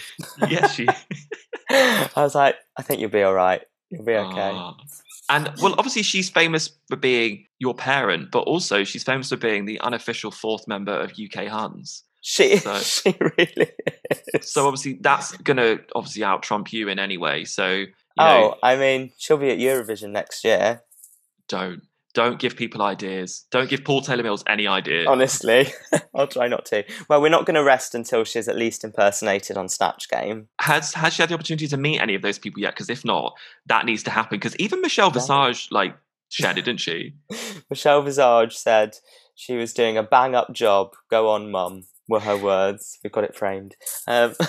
[0.48, 0.86] yes, she.
[2.16, 3.62] I was like, I think you'll be all right.
[3.90, 4.50] You'll be okay.
[4.54, 4.76] Ah.
[5.28, 9.64] And well, obviously, she's famous for being your parent, but also she's famous for being
[9.64, 12.04] the unofficial fourth member of UK Huns.
[12.20, 13.70] She, So- she really
[14.34, 14.50] is.
[14.50, 17.44] So obviously, that's gonna obviously out trump you in any way.
[17.44, 17.86] So you
[18.18, 20.82] oh, know, I mean, she'll be at Eurovision next year.
[21.48, 21.82] don't
[22.14, 23.46] don't give people ideas.
[23.50, 25.08] Don't give Paul Taylor Mills any idea.
[25.08, 25.68] Honestly,
[26.14, 26.84] I'll try not to.
[27.08, 30.48] Well, we're not going to rest until she's at least impersonated on Snatch Game.
[30.60, 32.74] Has has she had the opportunity to meet any of those people yet?
[32.74, 33.34] Because if not,
[33.66, 34.38] that needs to happen.
[34.38, 35.14] Because even Michelle Yeah.
[35.14, 35.96] Visage like
[36.30, 37.14] shared it, didn't she?
[37.70, 38.96] Michelle Visage said
[39.34, 40.92] she was doing a bang up job.
[41.10, 42.98] Go on, mum, were her words.
[43.02, 43.76] We've got it framed.
[44.06, 44.34] Um,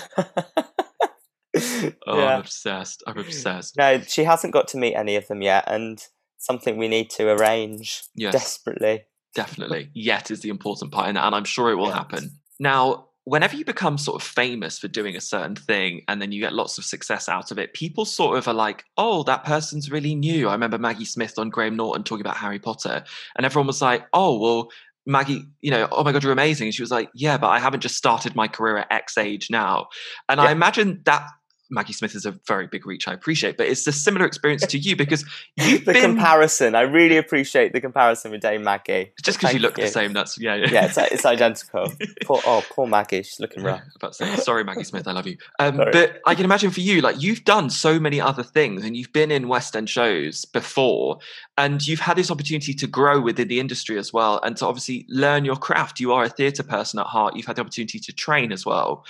[2.06, 2.34] Oh, yeah.
[2.34, 3.04] I'm obsessed.
[3.06, 3.76] I'm obsessed.
[3.76, 6.04] No, she hasn't got to meet any of them yet, and
[6.44, 8.32] something we need to arrange Yes.
[8.32, 9.04] desperately.
[9.34, 9.90] Definitely.
[9.94, 11.94] Yet is the important part in that, and I'm sure it will Yet.
[11.96, 12.30] happen.
[12.60, 16.40] Now, whenever you become sort of famous for doing a certain thing and then you
[16.40, 19.90] get lots of success out of it, people sort of are like, oh, that person's
[19.90, 20.48] really new.
[20.48, 23.02] I remember Maggie Smith on Graham Norton talking about Harry Potter,
[23.36, 24.68] and everyone was like, oh, well,
[25.06, 26.68] Maggie, you know, oh my God, you're amazing.
[26.68, 29.50] And she was like, yeah, but I haven't just started my career at X age
[29.50, 29.88] now.
[30.28, 31.26] And I imagine that
[31.74, 33.08] Maggie Smith is a very big reach.
[33.08, 35.24] I appreciate, but it's a similar experience to you because
[35.56, 36.74] you've the been comparison.
[36.74, 39.12] I really appreciate the comparison with Dame Maggie.
[39.22, 39.84] just because you look you.
[39.84, 40.12] the same.
[40.12, 40.70] That's yeah, yeah.
[40.70, 41.92] Yeah, it's, it's identical.
[42.24, 43.22] Poor, oh, poor Maggie.
[43.22, 43.82] She's looking rough.
[43.96, 45.36] about sorry, Maggie Smith, I love you.
[45.60, 48.96] Um, but I can imagine for you, like you've done so many other things, and
[48.96, 51.18] you've been in West End shows before,
[51.56, 55.06] and you've had this opportunity to grow within the industry as well, and to obviously
[55.08, 56.00] learn your craft.
[56.00, 57.36] You are a theatre person at heart.
[57.36, 59.04] You've had the opportunity to train as well.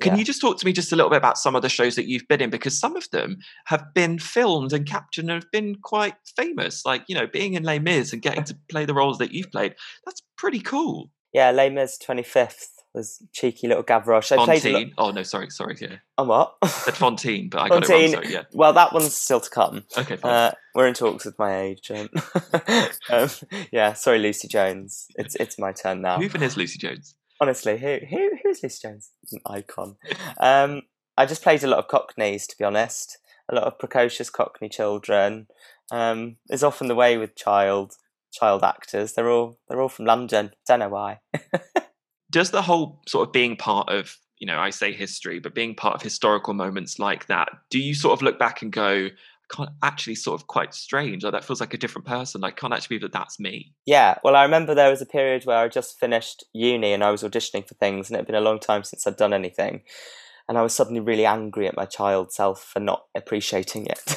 [0.00, 0.18] Can Yeah.
[0.18, 2.06] you just talk to me just a little bit about some of the shows that
[2.06, 2.50] you've been in?
[2.50, 6.84] Because some of them have been filmed and captured and have been quite famous.
[6.84, 9.50] Like, you know, being in Les Mis and getting to play the roles that you've
[9.50, 11.10] played, that's pretty cool.
[11.32, 14.32] Yeah, Les Mis 25th was cheeky little Gavroche.
[14.32, 14.92] I played Fantine.
[14.96, 15.76] Oh, no, sorry, sorry.
[15.80, 15.96] Yeah.
[16.18, 16.54] On what?
[16.66, 18.12] Said Fantine, but I got it Fantine.
[18.14, 18.22] wrong.
[18.22, 18.42] Sorry, yeah.
[18.52, 19.84] Well, that one's still to come.
[19.98, 20.32] Okay, fine.
[20.32, 22.10] Uh, we're in talks with my agent.
[23.10, 23.28] um,
[23.70, 25.06] yeah, sorry, Lucy Jones.
[25.16, 26.16] It's it's my turn now.
[26.18, 27.14] Who even is Lucy Jones?
[27.40, 29.10] Honestly, who who who's Lucy Jones?
[29.32, 29.96] An icon.
[30.40, 30.82] Um,
[31.16, 33.18] I just played a lot of Cockneys, to be honest.
[33.48, 35.46] A lot of precocious Cockney children.
[35.92, 37.96] Um, is often the way with child
[38.32, 39.12] child actors.
[39.12, 40.52] They're all they're all from London.
[40.66, 41.20] Don't know why.
[42.30, 45.74] Does the whole sort of being part of, you know, I say history, but being
[45.74, 49.08] part of historical moments like that, do you sort of look back and go,
[49.48, 51.22] can't actually sort of quite strange.
[51.22, 52.40] Like that feels like a different person.
[52.40, 53.72] Like can't actually believe that that's me.
[53.86, 57.10] Yeah, well, I remember there was a period where I just finished uni and I
[57.10, 59.82] was auditioning for things, and it had been a long time since I'd done anything.
[60.48, 64.16] And I was suddenly really angry at my child self for not appreciating it.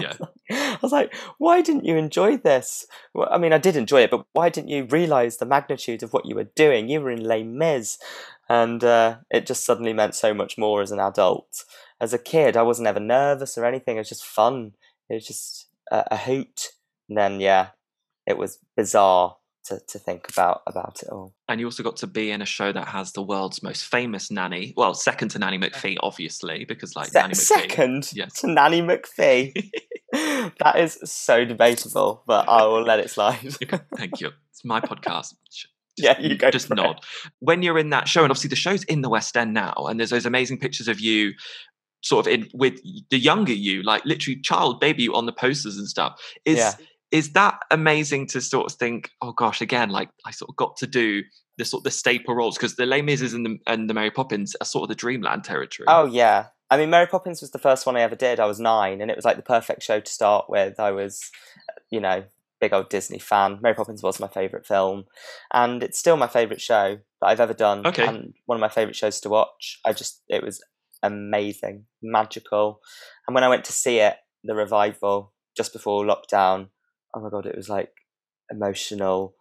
[0.00, 0.12] Yeah.
[0.50, 2.86] I was like, why didn't you enjoy this?
[3.14, 6.12] Well, I mean, I did enjoy it, but why didn't you realise the magnitude of
[6.12, 6.88] what you were doing?
[6.88, 7.98] You were in Les Mis.
[8.48, 11.64] And uh, it just suddenly meant so much more as an adult.
[12.00, 13.96] As a kid, I wasn't ever nervous or anything.
[13.96, 14.72] It was just fun.
[15.08, 16.68] It was just a, a hoot.
[17.08, 17.68] And then, yeah,
[18.26, 21.34] it was bizarre to, to think about about it all.
[21.48, 24.30] And you also got to be in a show that has the world's most famous
[24.30, 24.74] nanny.
[24.76, 27.36] Well, second to Nanny McPhee, obviously, because like Se- Nanny McPhee.
[27.36, 28.40] second Yes.
[28.40, 29.70] to Nanny McPhee.
[30.12, 33.38] that is so debatable, but I will let it slide.
[33.96, 34.30] Thank you.
[34.50, 35.34] It's my podcast.
[35.50, 35.66] Sh-
[35.98, 36.50] yeah, you go.
[36.50, 36.76] just for it.
[36.76, 37.00] nod.
[37.38, 39.98] When you're in that show, and obviously the show's in the West End now, and
[39.98, 41.32] there's those amazing pictures of you
[42.02, 42.80] sort of in with
[43.10, 46.20] the younger you, like literally child baby you on the posters and stuff.
[46.44, 46.72] Is Yeah.
[47.10, 50.76] is that amazing to sort of think, oh gosh, again, like I sort of got
[50.78, 51.22] to do
[51.58, 53.00] the sort of the staple roles because the Les
[53.32, 55.86] and the and the Mary Poppins are sort of the dreamland territory.
[55.88, 56.46] Oh yeah.
[56.68, 58.40] I mean, Mary Poppins was the first one I ever did.
[58.40, 60.80] I was nine, and it was like the perfect show to start with.
[60.80, 61.30] I was,
[61.90, 62.24] you know,
[62.60, 63.60] big old Disney fan.
[63.62, 65.04] Mary Poppins was my favourite film,
[65.54, 67.86] and it's still my favourite show that I've ever done.
[67.86, 68.04] Okay.
[68.04, 69.78] And one of my favourite shows to watch.
[69.84, 70.60] I just, it was
[71.02, 72.80] amazing, magical.
[73.26, 76.68] And when I went to see it, the revival just before lockdown,
[77.14, 77.90] oh my god, it was like
[78.50, 79.34] emotional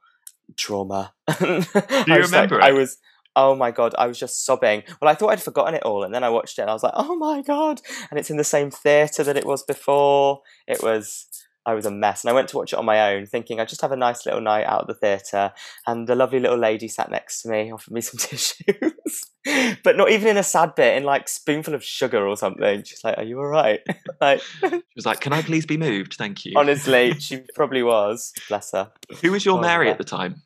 [0.57, 1.13] trauma.
[1.39, 1.63] Do
[2.07, 2.73] you remember I it?
[2.73, 2.97] was.
[3.37, 4.83] Oh my god, I was just sobbing.
[5.01, 6.83] Well, I thought I'd forgotten it all, and then I watched it, and I was
[6.83, 10.39] like, "Oh my god!" And it's in the same theatre that it was before.
[10.67, 11.25] It was,
[11.67, 13.69] I was a mess, and I went to watch it on my own, thinking I'd
[13.69, 15.51] just have a nice little night out at the theatre.
[15.87, 19.23] And the lovely little lady sat next to me, offered me some tissues,
[19.83, 22.83] but not even in a sad bit, in like spoonful of sugar or something.
[22.83, 23.81] She's like, "Are you all right?"
[24.21, 26.15] like, She was like, "Can I please be moved?
[26.15, 28.31] Thank you." honestly, she probably was.
[28.47, 28.91] Bless her.
[29.21, 29.93] Who was your Oh, Mary yeah.
[29.93, 30.41] at the time?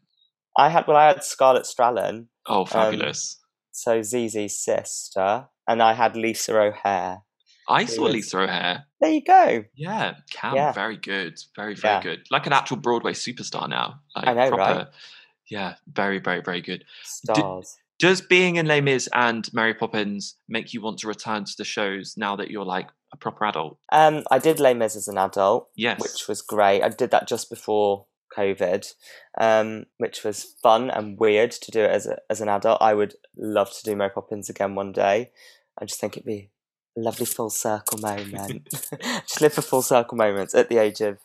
[0.57, 3.39] I had well, I had Scarlett Strallen, Oh, um, fabulous!
[3.71, 7.19] so Zizi's sister, and I had Lisa O'Hare.
[7.69, 8.85] I saw Lisa O'Hare.
[8.99, 9.63] There you go.
[9.75, 10.71] Yeah, Cam, Yeah.
[10.73, 12.01] very good, very very Yeah.
[12.03, 12.27] good.
[12.31, 14.01] Like an actual Broadway superstar now.
[14.15, 14.87] Like I know, proper, right?
[15.49, 16.85] Yeah, very very very good.
[17.03, 17.77] Stars.
[17.99, 21.65] Does being in Les Mis and Mary Poppins make you want to return to the
[21.65, 23.77] shows now that you're like a proper adult?
[23.91, 25.99] Um, I did Les Mis as an adult, Yes.
[25.99, 26.81] which was great.
[26.81, 28.05] I did that just before
[28.37, 28.93] COVID,
[29.39, 32.77] um, which was fun and weird to do it as a, as an adult.
[32.81, 35.31] I would love to do Mary Poppins again one day.
[35.77, 36.51] I just think it'd be
[36.95, 38.69] lovely full circle moment.
[39.01, 41.19] just live for full circle moments at the age of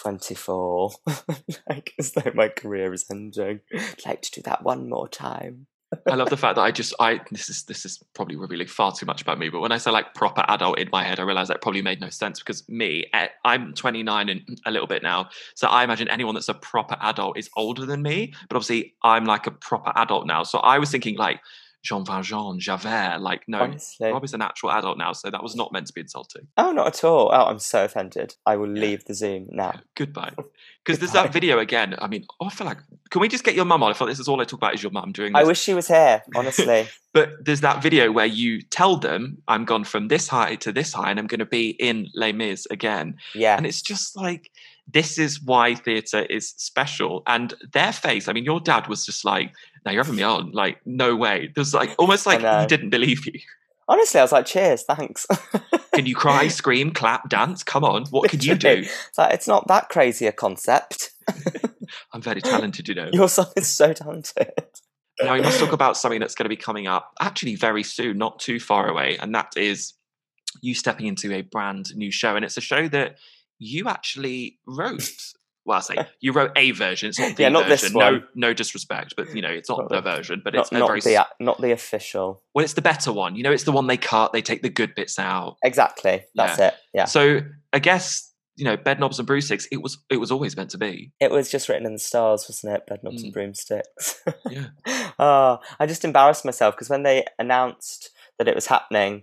[0.00, 0.92] 24,
[1.68, 3.60] like as though my career is ending.
[3.74, 5.66] I'd like to do that one more time.
[6.08, 8.92] I love the fact that I just I this is this is probably revealing far
[8.92, 9.50] too much about me.
[9.50, 12.00] But when I say like proper adult in my head, I realize that probably made
[12.00, 16.08] no sense because me, eh, I'm 29 and a little bit now, so I imagine
[16.08, 18.32] anyone that's a proper adult is older than me.
[18.48, 21.40] But obviously, I'm like a proper adult now, so I was thinking like
[21.82, 23.18] Jean Valjean, Javert.
[23.20, 24.10] Like no, Honestly.
[24.10, 26.46] Rob is an actual adult now, so that was not meant to be insulting.
[26.56, 27.30] Oh, not at all.
[27.32, 28.36] Oh, I'm so offended.
[28.46, 28.82] I will Yeah.
[28.82, 29.80] leave the Zoom now.
[29.96, 30.32] Goodbye.
[30.38, 30.46] Oh,
[30.84, 31.94] because there's that video again.
[31.98, 32.78] I mean, oh, I feel like
[33.10, 33.90] can we just get your mum on?
[33.90, 35.34] I feel like this is all I talk about is your mum during.
[35.36, 36.88] I wish she was here, honestly.
[37.12, 40.92] But there's that video where you tell them, I'm gone from this high to this
[40.94, 43.16] high and I'm going to be in Les Mis again.
[43.34, 43.56] Yeah.
[43.56, 44.50] And it's just like,
[44.86, 47.22] this is why theatre is special.
[47.26, 49.52] And their face, I mean, your dad was just like,
[49.84, 50.52] now you're having me on.
[50.52, 51.50] Like, no way.
[51.54, 53.40] There's like, almost like he didn't believe you.
[53.88, 55.26] Honestly, I was like, cheers, thanks.
[55.94, 57.62] Can you cry, scream, clap, dance?
[57.62, 58.84] Come on, what can you do?
[58.86, 61.10] It's like, it's not that crazy a concept.
[62.12, 63.10] I'm very talented, you know.
[63.12, 64.52] Your son is so talented.
[65.20, 68.16] Now, we must talk about something that's going to be coming up actually very soon,
[68.16, 69.92] not too far away, and that is
[70.62, 72.36] you stepping into a brand new show.
[72.36, 73.18] And it's a show that
[73.62, 75.08] you actually wrote.
[75.64, 77.08] Well, I say you wrote a version.
[77.10, 77.92] It's not the Yeah, not version.
[77.92, 78.24] No, one.
[78.34, 80.42] no disrespect, but you know, it's not Not the version.
[80.44, 82.42] But Not, it's a not very the not the official.
[82.52, 82.64] well.
[82.64, 83.36] It's the better one.
[83.36, 84.32] You know, it's the one they cut.
[84.32, 85.58] They take the good bits out.
[85.62, 86.24] Exactly.
[86.34, 86.74] That's it.
[86.92, 87.04] Yeah.
[87.04, 89.68] So I guess you know, bed knobs and broomsticks.
[89.70, 91.12] It was it was always meant to be.
[91.20, 92.86] It was just written in the stars, wasn't it?
[92.88, 93.26] Bed knobs Mm.
[93.26, 94.20] and broomsticks.
[94.50, 94.66] Yeah.
[95.20, 99.22] oh, I just embarrassed myself because when they announced that it was happening,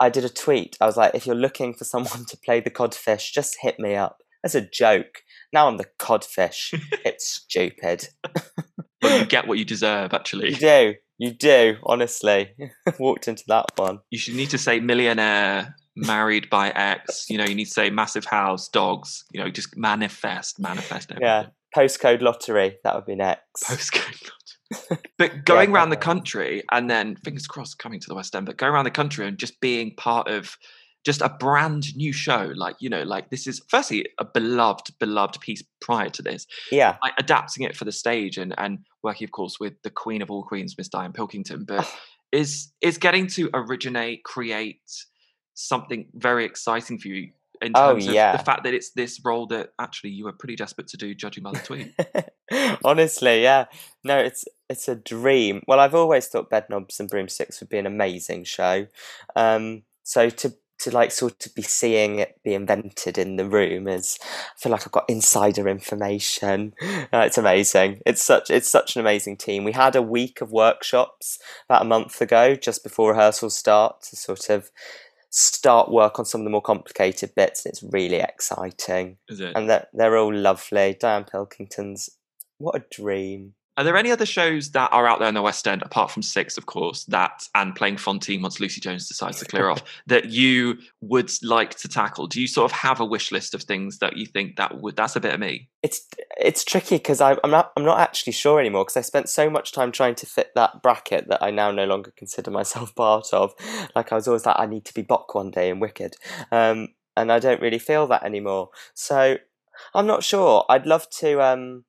[0.00, 0.76] I did a tweet.
[0.80, 3.94] I was like, if you're looking for someone to play the codfish, just hit me
[3.94, 4.22] up.
[4.42, 5.22] As a joke.
[5.52, 6.72] Now I'm the codfish.
[7.04, 8.08] it's stupid.
[9.02, 10.14] But you get what you deserve.
[10.14, 10.94] Actually, You do.
[11.18, 12.54] You do, honestly.
[12.98, 14.00] Walked into that one.
[14.10, 17.26] you should need to say millionaire, married by ex.
[17.28, 19.24] You know, you need to say massive house, dogs.
[19.30, 21.10] You know, just manifest, manifest.
[21.10, 21.26] Everything.
[21.28, 21.46] Yeah.
[21.76, 22.78] Postcode lottery.
[22.84, 23.64] That would be next.
[23.64, 24.22] postcode.
[24.24, 24.39] lot.
[25.18, 28.56] But going around the country and then fingers crossed coming to the West End, but
[28.56, 30.56] going around the country and just being part of
[31.04, 35.40] just a brand new show, like you know, like this is firstly a beloved, beloved
[35.40, 36.96] piece prior to this, yeah.
[37.02, 40.30] like adapting it for the stage and and working, of course, with the Queen of
[40.30, 41.90] all Queens, Miss Dianne Pilkington, but
[42.32, 44.82] is is getting to originate, create
[45.54, 47.30] something very exciting for you
[47.62, 48.36] in Oh, terms of yeah.
[48.36, 51.42] the fact that it's this role that actually you were pretty desperate to do, judging
[51.42, 51.94] by the tweet.
[52.84, 53.66] Honestly, yeah.
[54.04, 55.62] No, it's it's a dream.
[55.66, 58.86] Well, I've always thought Bedknobs and Broomsticks would be an amazing show.
[59.36, 63.86] Um, so to to like sort of be seeing it be invented in the room
[63.86, 66.72] is I feel like I've got insider information.
[67.12, 68.00] Uh, it's amazing.
[68.06, 69.64] It's such it's such an amazing team.
[69.64, 74.16] We had a week of workshops about a month ago, just before rehearsals start, to
[74.16, 74.70] sort of
[75.30, 77.64] start work on some of the more complicated bits.
[77.64, 79.52] And it's really exciting Is it?
[79.56, 80.94] and they're, they're all lovely.
[81.00, 82.10] Dianne Pilkington's
[82.58, 83.54] what a dream.
[83.80, 86.22] Are there any other shows that are out there in the West End, apart from
[86.22, 90.26] Six, of course, that and playing Fantine once Lucie Jones decides to clear off, that
[90.26, 92.26] you would like to tackle?
[92.26, 94.96] Do you sort of have a wish list of things that you think that would
[94.96, 95.70] that's a bit of me?
[95.82, 96.06] It's
[96.38, 99.72] it's tricky because I'm not I'm not actually sure anymore because I spent so much
[99.72, 103.54] time trying to fit that bracket that I now no longer consider myself part of.
[103.96, 106.16] Like I was always like I need to be Boq one day in Wicked,
[106.52, 108.68] um, and I don't really feel that anymore.
[108.92, 109.38] So
[109.94, 110.66] I'm not sure.
[110.68, 111.40] I'd love to.
[111.40, 111.84] Um,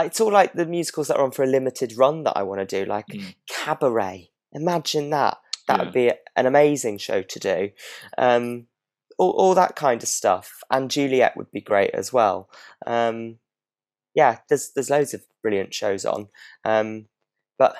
[0.00, 2.60] it's all like the musicals that are on for a limited run that I want
[2.68, 3.34] to do, like Mm.
[3.48, 4.30] Cabaret.
[4.52, 5.38] Imagine that.
[5.68, 5.84] That Yeah.
[5.84, 7.70] would be an amazing show to do.
[8.18, 8.66] Um,
[9.18, 10.60] all, all that kind of stuff.
[10.70, 12.50] And Juliet would be great as well.
[12.86, 13.38] Um,
[14.14, 16.28] yeah, there's there's loads of brilliant shows on.
[16.64, 17.06] Um,
[17.58, 17.76] but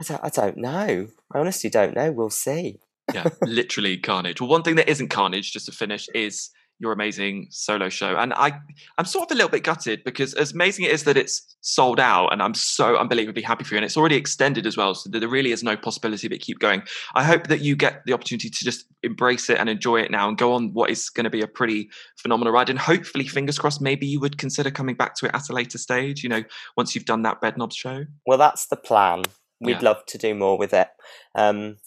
[0.00, 1.08] I don't, I don't know.
[1.34, 2.10] I honestly don't know.
[2.12, 2.80] We'll see.
[3.14, 4.40] Yeah, literally carnage.
[4.40, 8.16] Well, one thing that isn't carnage, just to finish, is your amazing solo show.
[8.16, 8.52] And I
[8.98, 11.98] I'm sort of a little bit gutted because as amazing it is that it's sold
[11.98, 14.94] out and I'm so unbelievably happy for you and it's already extended as well.
[14.94, 16.82] So there really is no possibility of it keep going.
[17.14, 20.28] I hope that you get the opportunity to just embrace it and enjoy it now
[20.28, 22.68] and go on what is going to be a pretty phenomenal ride.
[22.68, 25.78] And hopefully, fingers crossed, maybe you would consider coming back to it at a later
[25.78, 26.42] stage, you know,
[26.76, 28.04] once you've done that Bedknobs show.
[28.26, 29.22] Well, that's the plan.
[29.60, 29.80] We'd Yeah.
[29.82, 30.88] love to do more with it.
[31.34, 31.78] Um,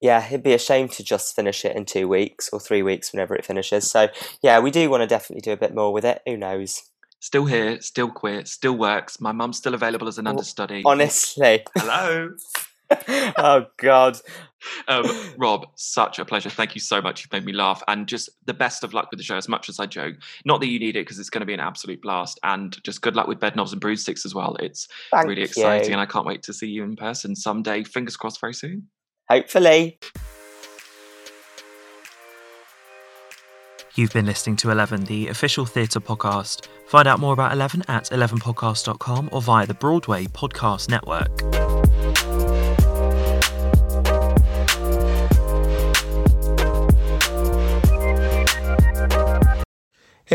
[0.00, 3.12] yeah, it'd be a shame to just finish it in two weeks or three weeks,
[3.12, 3.90] whenever it finishes.
[3.90, 4.08] So,
[4.42, 6.22] yeah, we do want to definitely do a bit more with it.
[6.26, 6.82] Who knows?
[7.20, 9.20] Still here, still queer, still works.
[9.20, 10.82] My mum's still available as an understudy.
[10.84, 11.64] Honestly.
[11.76, 12.30] Hello.
[13.38, 14.18] oh, God.
[14.86, 15.04] Um,
[15.38, 16.50] Rob, such a pleasure.
[16.50, 17.24] Thank you so much.
[17.24, 17.82] You've made me laugh.
[17.88, 20.16] And just the best of luck with the show, as much as I joke.
[20.44, 22.38] Not that you need it because it's going to be an absolute blast.
[22.42, 24.56] And just good luck with Bedknobs and Broomsticks as well.
[24.56, 25.46] It's Thank really you.
[25.46, 25.92] exciting.
[25.92, 27.82] And I can't wait to see you in person someday.
[27.82, 28.88] Fingers crossed very soon.
[29.28, 29.98] Hopefully.
[33.94, 36.66] You've been listening to 11, the official theatre podcast.
[36.88, 41.75] Find out more about 11 at 11podcast.com or via the Broadway Podcast Network.